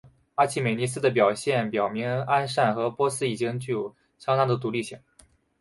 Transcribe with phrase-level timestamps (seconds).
[0.33, 4.99] 阿契美尼斯的表现表明安善和波斯已经具有相当的独立性。